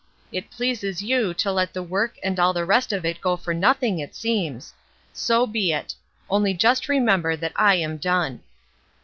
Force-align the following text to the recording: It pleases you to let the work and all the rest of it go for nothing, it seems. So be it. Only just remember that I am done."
It 0.31 0.49
pleases 0.49 1.03
you 1.03 1.31
to 1.35 1.51
let 1.51 1.73
the 1.73 1.83
work 1.83 2.15
and 2.23 2.39
all 2.39 2.53
the 2.53 2.65
rest 2.65 2.91
of 2.91 3.05
it 3.05 3.21
go 3.21 3.37
for 3.37 3.53
nothing, 3.53 3.99
it 3.99 4.15
seems. 4.15 4.73
So 5.13 5.45
be 5.45 5.71
it. 5.71 5.93
Only 6.27 6.55
just 6.55 6.89
remember 6.89 7.35
that 7.35 7.53
I 7.55 7.75
am 7.75 7.97
done." 7.97 8.41